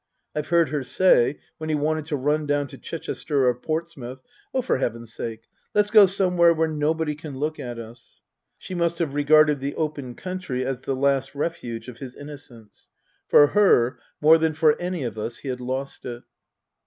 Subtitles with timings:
[0.35, 4.17] I've heard her say, when he wanted to run down to Chichester or Portsmouth,"
[4.51, 5.43] Oh, for Heaven's sake,
[5.75, 8.23] let's go somewhere where nobody can look at us!"
[8.57, 12.89] She must have regarded the open country as the last refuge of his innocence.
[13.27, 16.23] For her, more than for any of us, he had lost it.